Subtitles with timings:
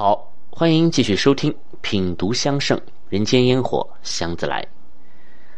[0.00, 4.62] 好，欢迎继续收听《品读香盛人间烟火香自来》。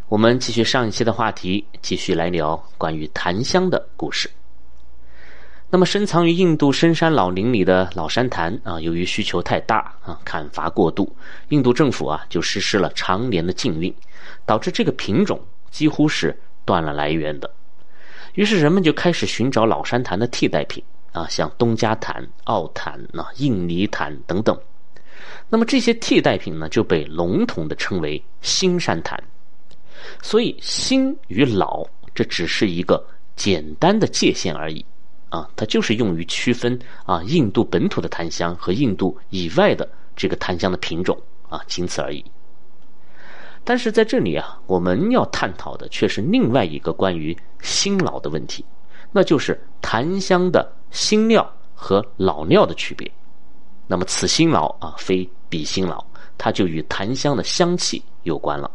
[0.08, 4.30] 我们继续上一期的话题，继续来聊关于檀香的故事。
[5.68, 11.14] 那么，深藏于印度深山老林里的老山檀啊，由于需求太大啊，砍伐过度，
[11.50, 13.95] 印度政府啊就实施了常年的禁运，
[14.46, 15.38] 导致这个品种
[15.70, 16.34] 几乎是
[16.64, 17.50] 断了来源的。
[18.36, 20.82] 于是，人们就开始寻找老山檀的替代品。
[21.12, 24.58] 啊，像东加檀、奥檀、啊印尼檀等等，
[25.48, 29.21] 那么这些替代品呢，就被笼统的称为新山檀。
[30.22, 33.05] 所以，新与老，这只是一个
[33.36, 34.84] 简单的界限而已。
[35.28, 41.16] 啊，它就是用于区分啊印度本土的檀香和印度以外的这个檀香的品种
[41.48, 42.24] 啊，仅此而已。
[43.62, 48.64] 但是在这里啊，我们要探讨的却是另外一个关于新老的问题。
[49.12, 53.11] 那就是檀香的新料和老料的区别。
[53.86, 56.05] 那么此新老啊，非彼新老，
[56.39, 58.70] 它就与檀香的香气有关了。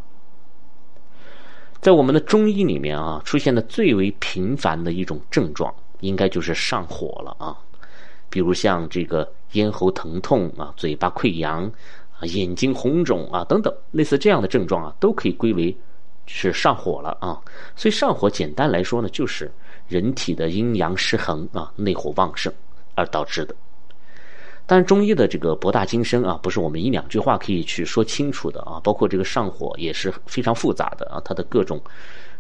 [1.80, 7.58] 在我们的中医里面啊，出现的最为频繁的一种症状，应该就是上火了啊。
[8.30, 11.64] 比如像这个咽喉疼痛啊、嘴巴溃疡
[12.20, 15.74] 啊、眼睛红肿啊等等，类似这样的症状啊，都可以归为
[16.26, 17.40] 是上火了啊。
[17.76, 19.50] 所以上火简单来说呢，就是。
[19.88, 22.52] 人体的阴阳失衡啊，内火旺盛
[22.96, 23.56] 而导致的。
[24.68, 28.82] 但是中医的这个博大精深啊，不是我们一两句话可以去说清楚的啊。
[28.84, 31.80] 包括这个上火也是非常复杂的啊，它的各种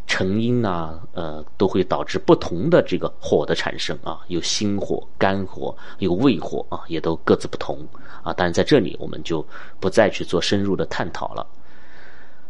[0.08, 4.22] 成因呐，呃，都会导致不同的这个火的产生啊。
[4.28, 7.78] 有心火、肝火，有胃火啊，也都各自不同
[8.24, 8.34] 啊。
[8.36, 9.46] 但是在这里我们就
[9.80, 11.46] 不再去做深入的探讨了。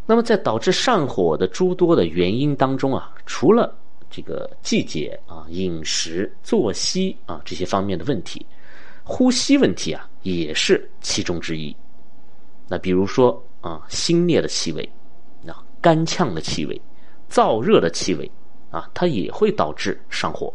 [0.06, 3.76] 那么在导致上火的诸多的原因当中啊，除了
[4.10, 8.46] 这个季节啊、饮食、作息啊这些方面的问题，
[9.04, 11.76] 呼吸问题啊也是其中之一。
[12.68, 14.90] 那比如说啊，心烈的气味，
[15.48, 16.80] 啊，干呛的气味，
[17.30, 18.30] 燥热的气味
[18.72, 20.54] 啊，它也会导致上火。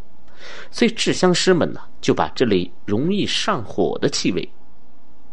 [0.71, 4.49] 所以制香师们呢，就把这类容易上火的气味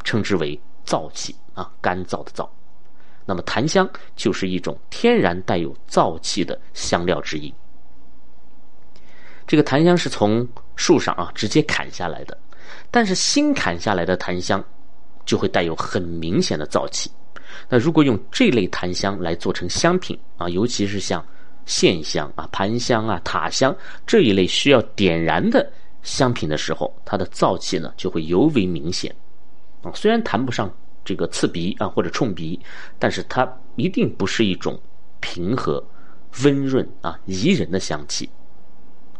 [0.03, 2.47] 称之为燥气啊，干燥的燥。
[3.25, 7.53] 那么檀香就是一种天然带有燥气的香料之一。
[9.47, 12.37] 这个檀香是从树上啊直接砍下来的，
[12.91, 14.61] 但是新砍下来的檀香
[15.25, 17.09] 就会带有很明显的燥气。
[17.69, 21.25] 那如果用这类檀香来做成香品啊，尤其是像
[21.65, 23.75] 线香啊、盘香啊、塔香
[24.05, 25.65] 这一类需要点燃的
[26.03, 29.13] 香品的时候，它的燥气呢就会尤为明显
[29.81, 29.91] 啊。
[29.95, 30.69] 虽然谈不上
[31.05, 32.59] 这个刺鼻啊或者冲鼻，
[32.99, 34.77] 但是它一定不是一种
[35.21, 35.81] 平和、
[36.43, 38.29] 温润啊宜人的香气。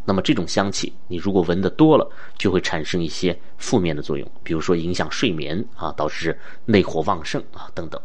[0.09, 8.01] 那么这种香气，你如果闻得多了，就会产生一些负面的作用，比如说影响睡眠啊，导致内火旺盛啊等等。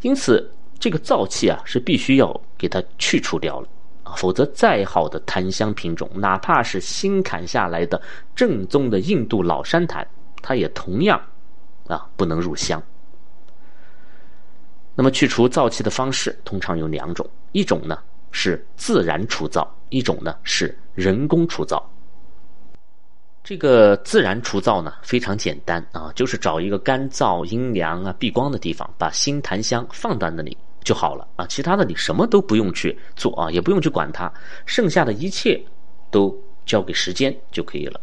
[0.00, 3.68] 因此，这个燥气啊是必须要给它去除掉了
[4.02, 8.02] 啊，否则再好的檀香品种，哪怕是新砍下来的
[8.34, 10.04] 正宗的印度老山檀，
[10.42, 11.22] 它也同样
[11.86, 12.82] 啊不能入香。
[14.96, 17.96] 那么去除燥气的方式通常有两种，一种呢。
[18.30, 21.82] 是自然除燥，一种呢是人工除燥。
[23.42, 31.46] 这个自然除燥呢非常简单啊，就是找一个干燥、阴凉啊、避光的地方，把新檀香放到那里就好了啊。
[31.46, 34.30] 其他的你什么都不用去做啊，也不用去管它，
[34.66, 35.58] 剩下的一切
[36.10, 36.36] 都
[36.66, 37.98] 交给时间就可以了。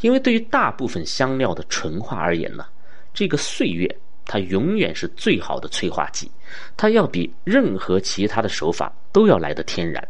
[0.00, 2.64] 因为对于大部分香料的纯化而言呢，
[3.12, 3.86] 这个岁月。
[4.26, 6.30] 它永远是最好的催化剂，
[6.76, 10.06] 它要比任何其他的手法都要来的天然，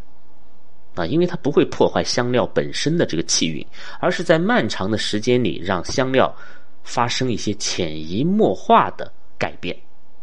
[0.95, 3.67] 啊，因为它不会破坏香料本身的这个气韵，
[4.01, 6.35] 而是在漫长的时间里让香料
[6.83, 9.77] 发生一些潜移默化的改变，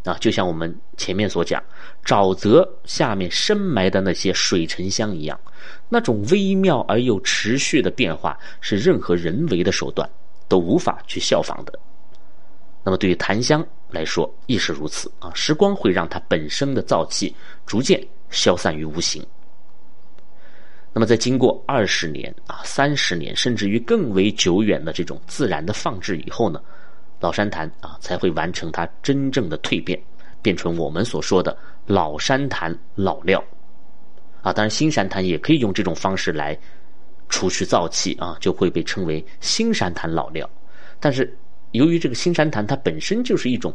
[0.04, 1.62] 啊，就像我们前面所讲，
[2.06, 5.40] 沼泽下面深埋的那些水沉香一样，
[5.90, 10.10] 那种微妙而又持续的变化，是任何人为的手段
[10.48, 11.78] 都无法去效仿的。
[12.84, 17.36] 那么对于檀香来说亦是如此啊，时光会让它本身的燥气
[17.66, 19.26] 逐渐消散于无形。
[20.94, 26.62] 那么在经过二十年啊、三十年，甚至于更为久远的这种自然的放置以后呢，
[27.20, 30.02] 老山檀啊才会完成它真正的蜕变，
[30.42, 33.44] 变成我们所说的老山檀老料。
[34.42, 36.58] 啊，当然新山檀也可以用这种方式来
[37.30, 40.50] 除去燥气啊，就会被称为新山檀老料。
[41.00, 41.38] 但是。
[41.72, 43.74] 由于这个新山檀它本身就是一种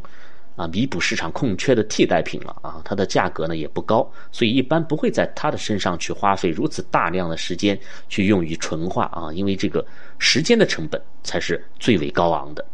[0.55, 7.77] 啊弥补市场空缺的替代品了啊，它的价格呢也不高，所以一般不会在它的身上去花费如此大量的时间
[8.09, 9.85] 去用于纯化啊，因为这个
[10.17, 12.65] 时间的成本才是最为高昂的。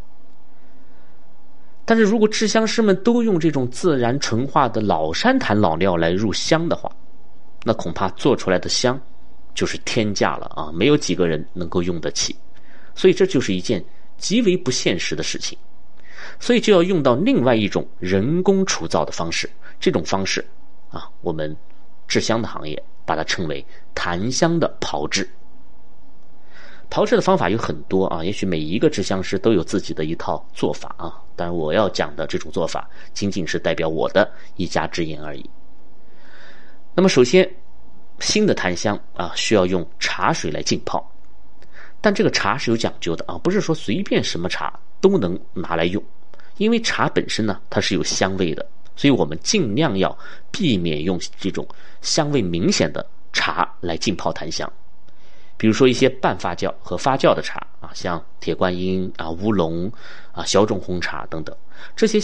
[1.86, 6.90] 但是如果制香师们都用这种自然纯化的老山檀老料来入香的话，
[7.66, 8.98] 那恐怕做出来的香
[9.54, 10.72] 就是天价了啊！
[10.74, 12.34] 没有几个人能够用得起，
[12.96, 13.84] 所以这就是一件
[14.24, 15.58] 极为不现实的事情。
[16.40, 19.50] 所以就要用到另外一种人工除噪的方式，
[19.82, 20.44] 这种方式
[20.90, 21.54] 啊，我们
[22.08, 25.30] 制香的行业把它称为檀香的炮制。
[26.90, 31.20] 炮制的方法有很多啊，也许每一个制香师都有自己的一套做法啊。
[31.36, 35.50] 但我要讲的这种做法，仅仅是代表我的一家之言而已。
[36.96, 37.50] 那么，首先，
[38.20, 41.13] 新的檀香啊，需要用茶水来浸泡，
[42.04, 46.04] 但这个茶是有讲究的啊，不是说随便什么茶都能拿来用，
[46.58, 50.16] 因为茶本身呢，它是有香味的，所以我们尽量要
[50.52, 51.66] 避免用这种
[52.02, 54.70] 香味明显的茶来浸泡檀香。
[55.56, 59.90] 比如说一些半发酵和发酵的茶啊，像铁观音啊、乌龙
[60.34, 61.56] 啊、小种红茶等等，
[61.96, 62.20] 这些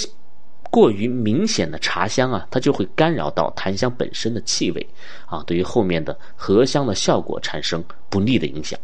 [0.70, 4.90] 过于明显的茶香啊，它就会干扰到檀香本身的气味
[5.26, 8.78] 啊，对于后面的合香的效果产生不利的影响。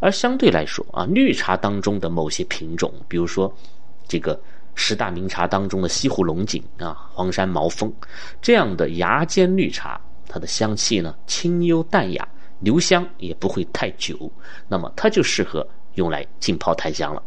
[0.00, 3.54] 而相对来说啊，绿茶当中的某些品种，比如说
[4.08, 4.40] 这个
[4.74, 7.92] 十大名茶当中的西湖龙井啊、黄山毛峰
[8.42, 12.26] 这样的芽尖绿茶，它的香气呢清幽淡雅。
[12.62, 14.30] 留香也不会太久，
[14.68, 17.22] 那么它就适合用来浸泡檀香了。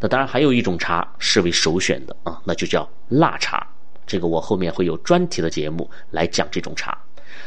[0.00, 3.64] 那当然还有一种茶是为首选的啊，那就叫腊茶。
[4.08, 6.98] 这个我后面会有专题的节目来讲这种茶。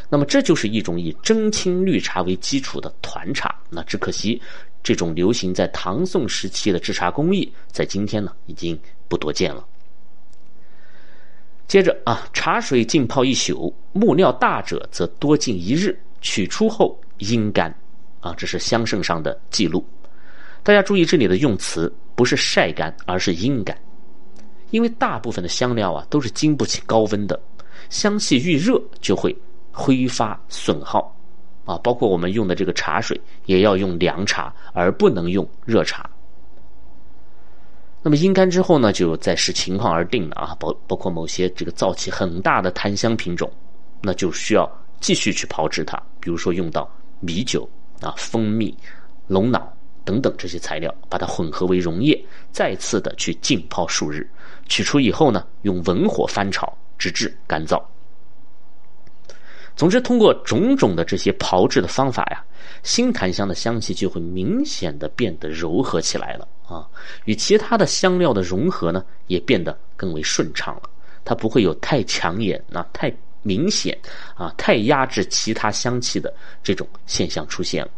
[0.09, 3.55] 那么这就是一种以蒸青绿茶为基础的团茶。
[3.69, 4.41] 那只可惜，
[4.83, 9.65] 这种流行在唐宋时期的制茶工艺，在今天呢已经不多见了。
[11.67, 15.97] 接着啊，茶水浸泡一宿，木料大者则多浸一日。
[16.23, 17.75] 取出后阴干，
[18.19, 19.83] 啊，这是香圣上的记录。
[20.61, 23.75] 大家注意这里的用词不是晒干，而是阴干，
[24.69, 27.41] 因为大部分的香料啊都是经不起高温的，
[27.89, 29.35] 香气遇热就会
[29.71, 31.15] 挥发损耗，
[31.65, 36.09] 啊，包括我们用的这个茶水也要用凉茶，而不能用热茶。
[38.01, 43.51] 那么阴干之后呢，就再视情况而定了啊，包包括某些这个燥气很大的檀香品种，
[44.01, 44.69] 那就需要。
[45.01, 46.87] 继续去炮制它，比如说用到
[47.21, 47.67] 米酒
[48.01, 48.77] 啊、蜂蜜、
[49.25, 49.67] 龙脑
[50.05, 54.29] 等等这些材料，把它混合为溶液，再次的去浸泡数日，
[54.67, 57.81] 取出以后呢，用文火翻炒，直至干燥。
[59.75, 62.43] 总之，通过种种的这些炮制的方法呀，
[62.83, 66.87] 新檀香的香气就会明显的变得柔和起来了啊，
[67.25, 70.89] 与其他的香料的融合呢，也变得更为顺畅了，
[71.23, 73.13] 它不会有太抢眼啊太。
[73.43, 73.97] 明显
[74.35, 76.31] 啊，太压制其他香气的
[76.61, 77.91] 这种现象出现了，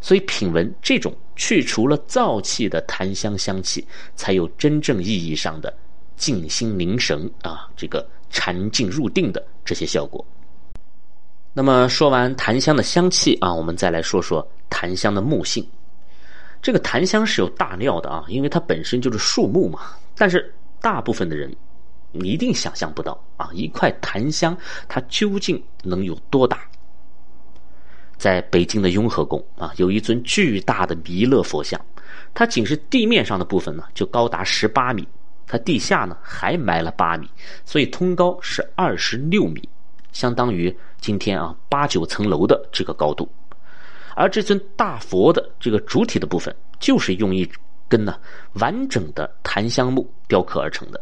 [0.00, 5.76] 所以品闻这种去除了燥气的檀香香气，才有真正意义上的
[6.16, 10.24] 静心凝神啊，这个禅静入定的这些效果。
[11.58, 15.68] 那么说完檀香的香气啊，我们再来说说檀香的木性。
[16.62, 19.80] 这个檀香是有大料的啊，因为它本身就是树木嘛，
[20.16, 21.52] 但是大部分的人。
[22.12, 23.50] 你一定想象不到啊！
[23.52, 24.56] 一块檀香，
[24.86, 26.60] 它究竟能有多大？
[28.16, 31.78] 在北京的雍和宫啊，有一尊巨大的弥勒佛像，
[32.32, 35.04] 它仅是地面上的部分呢，就高达十八米，
[35.44, 37.28] 它地下呢还埋了八米，
[37.64, 39.68] 所以通高是二十六米，
[40.18, 43.28] 相当于今天啊八九层楼的这个高度。
[44.16, 47.48] 而这尊大佛的这个主体的部分，就是用一
[47.86, 48.18] 根呢
[48.54, 51.00] 完整的檀香木雕刻而成的。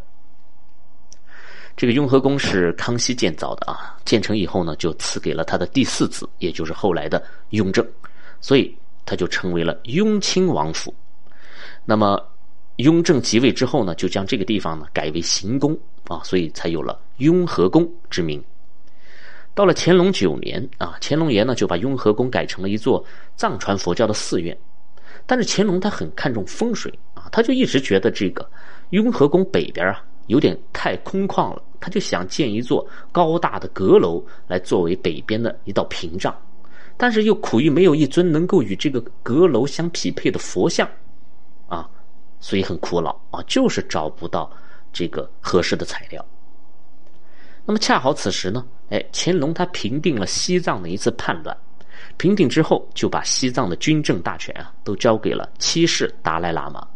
[1.74, 7.86] 这个雍和宫是康熙建造的啊，建成以后呢，就赐给了他的第四子，也就是后来的雍正，
[8.42, 10.94] 所以他就成为了雍亲王府。
[11.86, 12.22] 那么，
[12.76, 18.44] 雍正即位之后呢，就将这个地方呢改为行宫啊，所以才有了雍和宫之名。
[19.56, 23.02] 到了乾隆九年啊，乾隆爷呢就把雍和宫改成了一座
[23.36, 24.56] 藏传佛教的寺院，
[25.24, 28.46] 但是乾隆他很看重风水啊，他就一直觉得这个
[28.90, 30.04] 雍和宫北边啊。
[30.26, 36.36] 有点太空旷了，他就想建一座高大的阁楼来作为北边的一道屏障，
[36.96, 40.88] 但是又苦于没有一尊能够与这个阁楼相匹配的佛像，
[41.68, 41.88] 啊，
[42.40, 44.50] 所以很苦恼啊，就是找不到
[44.92, 46.26] 这个合适的材料。
[47.66, 51.54] 那么恰好此时呢，哎，乾隆他平定了西藏的一次叛乱，
[52.16, 56.86] 平定之后就把西藏的军政大权啊都交给了七世达赖喇嘛。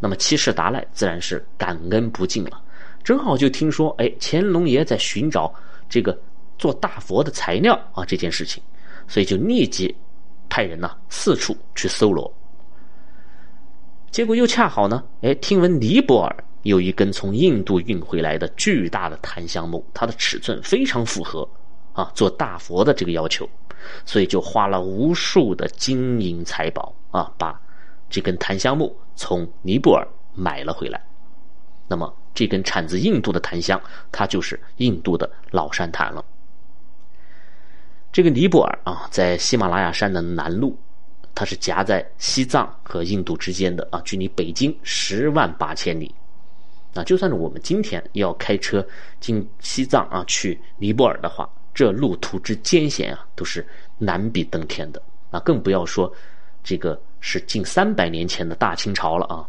[0.00, 2.60] 那么七世达赖自然是感恩不尽了，
[3.04, 5.52] 正好就听说，哎，乾隆爷在寻找
[5.88, 6.18] 这个
[6.58, 8.62] 做大佛的材料啊，这件事情，
[9.06, 9.94] 所以就立即
[10.48, 12.32] 派人呢四处去搜罗。
[14.10, 21.48] 结果又恰好呢，哎，听闻尼泊尔有一根从印度运回来的巨大的檀香木，它的尺寸非常符合
[21.92, 23.48] 啊做大佛的这个要求，
[24.04, 27.60] 所以就花了无数的金银财宝啊，把
[28.08, 31.02] 这根檀香木从尼泊尔买了回来。
[31.88, 36.24] 那么这根产自印度的檀香，它就是印度的老山檀了。
[38.12, 40.74] 这个尼泊尔啊，在喜马拉雅山的南麓，
[41.34, 46.14] 它是夹在西藏和印度之间的啊，距离北京十万八千里。
[46.94, 48.86] 啊，就算是我们今天要开车
[49.20, 53.66] 进西藏啊，去尼泊尔的话，这路途之艰险啊，都是
[53.98, 56.12] 难比登天的啊，更不要说
[56.62, 59.48] 这个是近三百年前的大清朝了啊。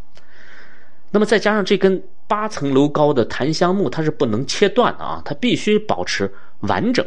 [1.11, 6.31] 那么再加上这根八层楼高的檀香木，它是不能切断的啊，它必须保持
[6.61, 7.05] 完整。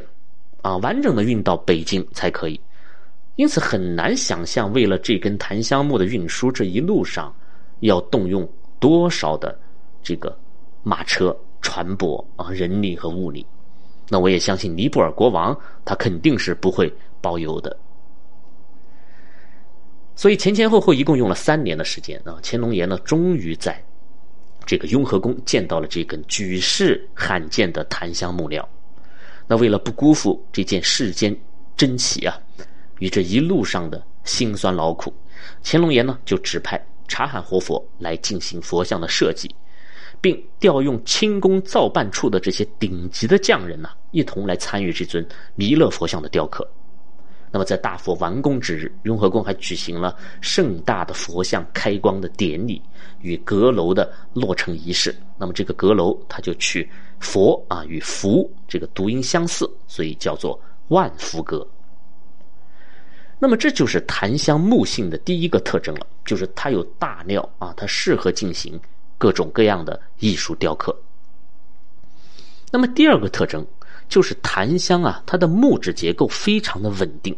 [0.63, 2.61] 啊，完整的运到北京才可以，
[3.37, 7.33] 因此很难想象，为了这根檀香木的运输，这一路上
[7.81, 8.49] 要动用
[8.81, 9.57] 多少的
[10.07, 10.39] 这个
[10.85, 13.45] 马车、船舶啊、人力和物力。
[14.09, 17.77] 那我也相信尼泊尔国王他肯定是不会包邮的。
[20.15, 23.85] 所以前前后后一共用了三年的时间啊，乾隆爷呢终于在
[24.65, 28.67] 这个雍和宫见到了这根举世罕见的檀香木料。
[29.49, 31.37] 那为了不辜负这件世间
[31.77, 32.39] 珍奇啊，
[33.01, 35.13] 与这一路上的辛酸劳苦，
[35.65, 39.53] 乾隆爷呢就指派察罕活佛来进行佛像的设计，
[40.27, 46.69] 并调用清宫造办处的这些顶级的匠人呐，一同来参与这尊弥勒佛像的雕刻。
[47.53, 52.83] 那么在大佛完工之日，雍和宫还举行了盛大的佛像开光的典礼
[53.21, 55.15] 与阁楼的落成仪式。
[55.39, 56.91] 那么这个阁楼，它就取。
[57.21, 61.65] 佛啊，与福这个读音相似，所以叫做万福阁。
[63.39, 68.79] 那么这就是檀香木性的第一个特征了，就是它有大料啊，它适合进行
[69.19, 70.97] 各种各样的艺术雕刻。
[72.71, 73.67] 那么第二个特征
[74.09, 77.37] 就是檀香啊，它的木质结构非常的稳定。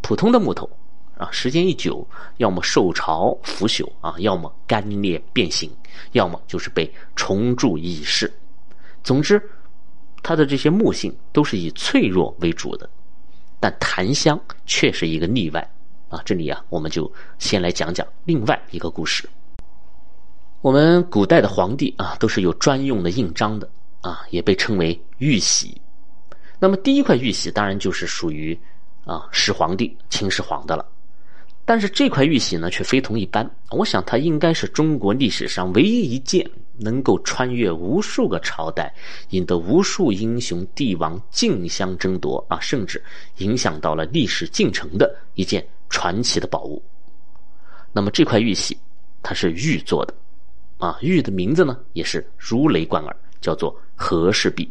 [0.00, 0.68] 普通的木头
[1.16, 2.06] 啊，时间一久，
[2.38, 5.70] 要么受潮腐朽啊，要么干裂变形，
[6.12, 8.32] 要么就是被虫蛀蚁噬。
[9.02, 9.40] 总之，
[10.22, 12.88] 它的这些木性都是以脆弱为主的，
[13.60, 15.70] 但檀香却是一个例外
[16.08, 16.20] 啊！
[16.24, 19.28] 这里啊，我们就先来讲讲另外一个故事。
[20.64, 23.68] 我们古代的皇帝啊，都是有专用的印章的
[24.00, 25.78] 啊，也被称为玉玺。
[26.58, 28.58] 那么第一块玉玺当然就是属于
[29.04, 30.86] 啊始皇帝秦始皇的了。
[31.66, 33.48] 但是这块玉玺呢，却非同一般。
[33.72, 38.90] 我想，它应该是中国历史上唯一一件能够穿越无数个朝代，
[39.30, 43.04] 引得无数英雄帝王竞相争夺啊，甚至
[43.36, 46.82] 影响到了历史进程的一件传奇的宝物。
[47.92, 48.74] 那么这块玉玺，
[49.22, 50.14] 它是玉做的，
[50.84, 54.70] 啊，玉的名字呢也是如雷贯耳，叫做和氏璧。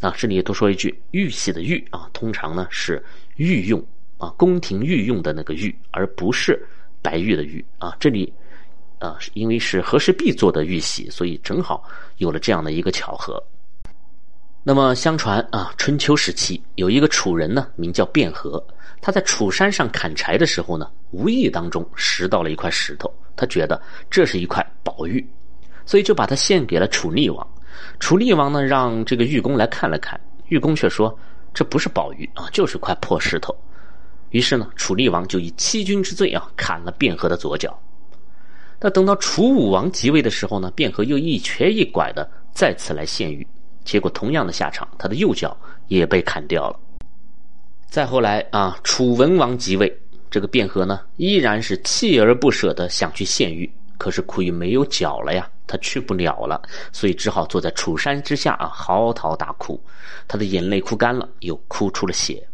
[0.00, 3.00] 啊，这里多说一句，玉玺的玉啊，通常呢是
[3.36, 3.80] 御用。
[4.18, 6.60] 啊，宫廷御用的那个玉，而不是
[7.00, 7.96] 白玉的玉啊。
[8.00, 8.32] 这里，
[8.98, 13.40] 啊，因为是和氏璧做的玉玺，所以正好有了这样的一个巧合。
[14.64, 18.62] 那么，相传啊，春秋时期有一个楚人呢，名叫卞和，
[19.00, 23.80] 他在楚山上砍柴的时候呢，无意当中拾到了一块石头，他觉得
[24.10, 25.26] 这是一块宝玉，
[25.86, 27.46] 所以就把它献给了楚厉王。
[27.98, 31.18] 楚厉王呢，让这个玉工来看了看，玉工却说
[31.54, 33.56] 这不是宝玉啊，就是块破石头。
[34.30, 37.76] 于是呢，楚厉王就以欺君之罪啊，砍了卞和的左脚。
[38.78, 43.46] 那等到楚武王即位的时候呢，卞和又一瘸一拐的再次来献玉，
[43.84, 45.56] 结果同样的下场，他的右脚
[45.88, 46.78] 也被砍掉了。
[47.90, 49.92] 再后来啊，楚文王即位，
[50.30, 53.68] 这个卞和呢，依然是锲而不舍的想去献玉，
[53.98, 59.82] 可是苦于没有脚了呀，他去不了了，所以只好坐在楚山之下啊，嚎啕大哭，
[60.28, 62.46] 他的眼泪哭干了，又哭出了血。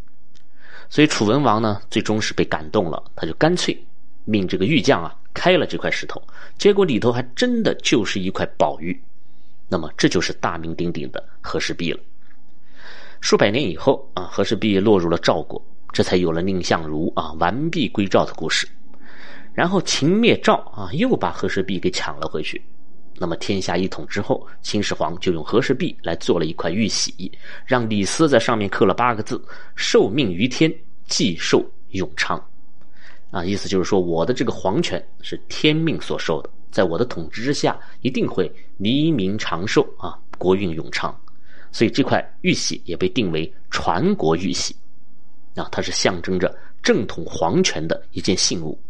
[0.88, 3.78] 所以楚文王呢，最终是被感动了，他就干脆
[4.24, 6.22] 命这个玉匠啊开了这块石头，
[6.56, 8.98] 结果里头还真的就是一块宝玉。
[9.68, 12.00] 那么这就是大名鼎鼎的和氏璧了。
[13.28, 15.60] 数百年以后啊，和氏璧落入了赵国，
[15.92, 18.68] 这才有了蔺相如啊完璧归赵的故事。
[19.52, 22.62] 然后秦灭赵啊，又把和氏璧给抢了回去。
[23.16, 27.32] 那么天下一统之后，秦始皇就用和氏璧来做了一块玉玺，
[27.66, 30.72] 让李斯在上面刻了八个字：“受命于天，
[31.08, 32.40] 既寿永昌。”
[33.32, 41.12] 啊，意思就是说我的这个皇权是天命所受的，在我的统治之下，一定会黎民长寿啊，国运永昌。
[41.76, 44.74] 所以这块玉玺也被定为传国玉玺，
[45.56, 48.80] 啊，它是象征着正统皇权的一件信物。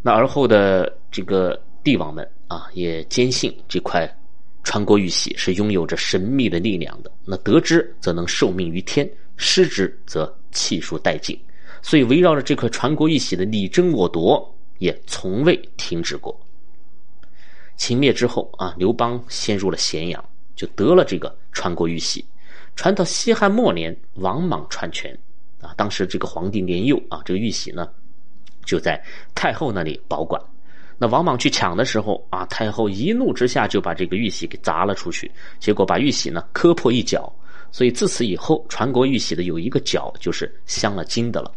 [0.00, 4.10] 那而后的这个帝王们啊，也坚信这块
[4.62, 7.12] 传国玉玺是拥有着神秘的力量的。
[7.26, 11.38] 那得之则能受命于天，失之则气数殆尽。
[11.82, 16.34] 所以围绕着这块传国玉玺的你争我夺，也从未停止过。
[17.76, 22.24] 秦灭之后啊，刘邦先入了咸阳，就得了这个传国玉玺。
[22.76, 25.16] 传到西汉末年，王莽篡权
[25.60, 27.88] 啊，当时这个皇帝年幼啊，这个玉玺呢。
[28.64, 28.98] 就在
[29.34, 30.40] 太后那里保管，
[30.96, 35.30] 那王莽去抢的时候啊，太后一怒之下就把这个玉玺给砸了出去，
[35.60, 37.30] 结果把玉玺呢磕破一角，
[37.70, 41.52] 所以自此以后，传国玉玺的有一个角就是镶了金的了。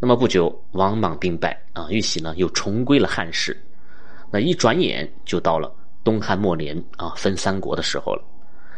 [0.00, 3.56] 那么不久，王莽兵败啊，玉玺呢又重归了汉室。
[4.28, 5.72] 那一转眼就到了
[6.04, 8.22] 东汉末年啊，分三国的时候了。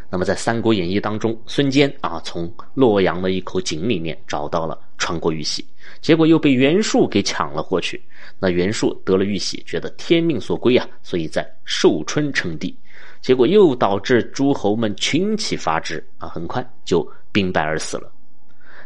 [0.09, 5.65] 那么在《三国演义》当中，孙坚啊从洛阳的一口井里面找到了传国玉玺，
[5.99, 8.01] 结果又被袁术给抢了过去。
[8.39, 12.77] 那袁术得了玉玺，觉得天命所归啊，所以在寿春称帝，
[13.19, 18.09] 结果又导致诸侯们群起伐之啊，很快就兵败而死了。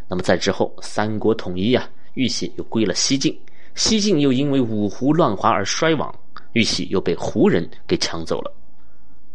[0.08, 3.38] 那么在之后，三国统一啊，玉玺又归了西晋，
[3.76, 6.14] 西晋又因为五胡乱华而衰亡，
[6.54, 8.54] 玉玺又被胡人给抢走了。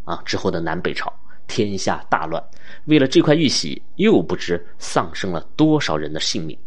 [0.05, 1.13] 啊，之后的南北朝。
[1.47, 2.43] 天下大乱，
[2.87, 6.59] 为了这块玉玺，又不知丧生了多少人的性命。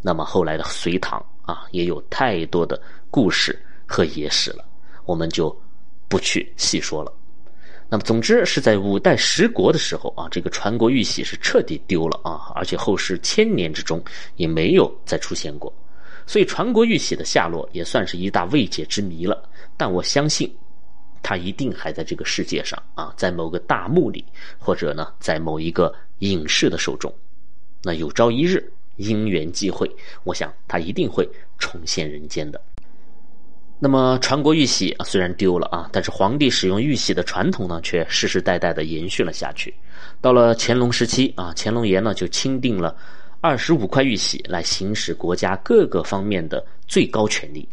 [0.00, 4.64] 那么后来的隋唐啊，也有太多的故事和野史了，
[5.04, 5.54] 我们就
[6.06, 7.12] 不去细说了。
[7.88, 14.00] 那么总之是在五代十国的时候啊，这个传国玉玺是彻底丢了啊，而且后世千年之中
[14.36, 15.70] 也没有再出现过，
[16.26, 19.42] 所以传国玉玺的下落也算是一大未解之谜了。
[19.76, 20.52] 但我相信。
[21.24, 24.24] 他一定还在这个世界上啊，在某个大墓里，
[24.58, 27.14] 或者呢，在某一个隐士的手中。
[27.84, 29.88] 那有朝一日因缘际会，
[30.24, 31.24] 我想他一定会
[31.60, 32.60] 重现人间的。
[33.78, 39.72] 那么传国玉玺虽然丢了啊，但是皇帝使用玉玺的传统呢，却世世代代的延续了下去。
[40.20, 42.96] 到了乾隆时期啊，乾隆爷呢就钦定了
[43.42, 47.68] 二十五块玉玺来行使国家各个方面的最高权力。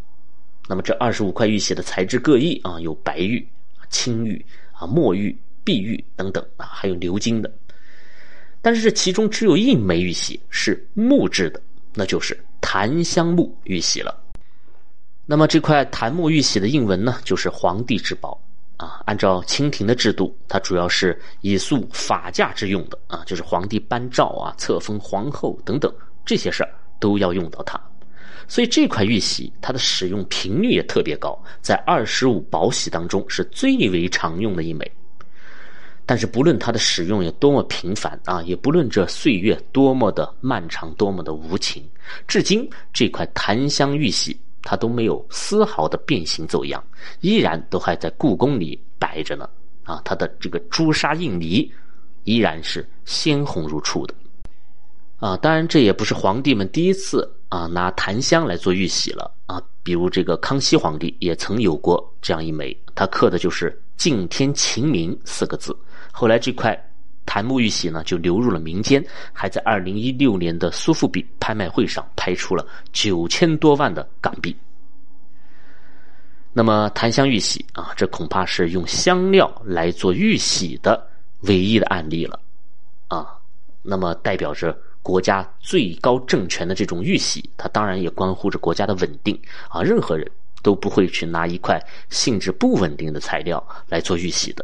[0.68, 3.48] 那么这二十五块玉玺的材质各异啊，有白玉、
[3.88, 7.54] 青玉啊、墨玉、碧玉等等啊，还有鎏金的。
[8.64, 11.62] 但是这其中只有一枚玉玺是木质的，
[11.94, 14.20] 那就是檀香木玉玺了。
[15.28, 18.42] 那么这块檀木玉玺的印文呢，就是皇帝之宝
[18.80, 19.04] 啊。
[19.06, 25.94] 按照清廷的制度，它主要是以肃法驾之用的啊，就是皇帝颁诏啊、册封皇后等等
[26.26, 27.80] 这些事儿都要用到它。
[28.48, 34.92] 所以这块玉玺，它的使用频率也特别高，在二十五宝玺当中是最为常用的一枚。
[36.04, 41.88] 但是不论它的使用有多么频繁啊，也不论这岁月多么的漫长、多么的无情，
[42.28, 46.84] 至今这块檀香玉玺它都没有丝毫的变形走样，
[47.22, 49.50] 依然都还在故宫里摆着呢。
[49.84, 51.72] 啊，它的这个朱砂印泥
[52.24, 54.14] 依然是鲜红如初的。
[55.18, 57.30] 啊，当然这也不是皇帝们第一次。
[57.50, 59.60] 啊，拿檀香来做玉玺了啊！
[59.82, 65.76] 比如这个康熙皇帝也曾有过这样一枚，他刻的就是“敬天勤民”四个字。
[66.12, 66.80] 后来这块
[67.30, 74.56] 檀木玉玺呢，就流入了民间，还在二零一六年的苏富比拍卖会上拍出了九千多万的港币。
[76.52, 81.08] 那么檀香玉玺啊，这恐怕是用香料来做玉玺的
[81.42, 82.40] 唯一的案例了
[83.10, 83.38] 啊！
[83.84, 84.76] 那么代表着。
[85.02, 89.34] 国家最高政权的这种玉玺，它当然也关乎着国家的稳定
[89.70, 89.82] 啊！
[89.82, 90.30] 任何人
[90.62, 94.64] 都不会去拿一块性质不稳定的材料来做玉玺的。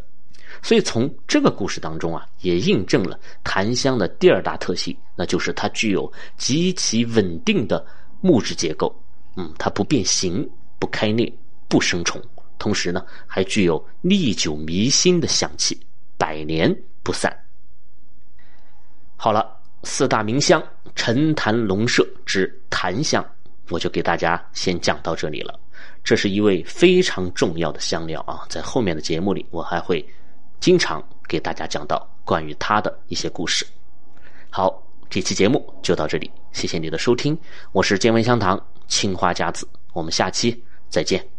[0.65, 7.85] 所以从这个故事当中啊，也印证了檀香的第二大特性，那就是它具有极其稳定的
[8.19, 8.91] 木质结构。
[9.35, 10.49] 嗯，它不变形、
[10.79, 11.31] 不开裂、
[11.67, 12.19] 不生虫，
[12.57, 15.79] 同时呢，还具有历久弥新的香气，
[16.17, 17.31] 百年不散。
[19.15, 19.53] 好了。
[19.87, 20.59] 四大名香
[20.95, 23.23] 陈坛龙麝之檀香，
[23.69, 25.59] 我就给大家先讲到这里了。
[26.03, 30.03] 这是一味非常重要的香料啊，在后面的节目里，我还会
[30.65, 33.63] 经常给大家讲到关于他的一些故事。
[34.49, 37.37] 好，这期节目就到这里，谢谢你的收听，
[37.71, 41.34] 我是见闻香堂青花家子，我们下期再见。